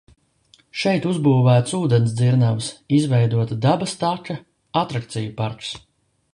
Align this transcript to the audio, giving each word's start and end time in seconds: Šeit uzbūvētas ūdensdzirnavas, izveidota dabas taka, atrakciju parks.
Šeit 0.83 1.03
uzbūvētas 1.09 1.75
ūdensdzirnavas, 1.79 2.71
izveidota 3.01 3.61
dabas 3.69 3.95
taka, 4.07 4.41
atrakciju 4.85 5.39
parks. 5.43 5.75